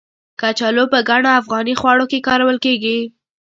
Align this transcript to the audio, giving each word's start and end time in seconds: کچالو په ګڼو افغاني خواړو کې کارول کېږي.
کچالو 0.41 0.83
په 0.93 0.99
ګڼو 1.09 1.29
افغاني 1.41 1.73
خواړو 1.79 2.05
کې 2.11 2.25
کارول 2.27 2.57
کېږي. 2.65 2.97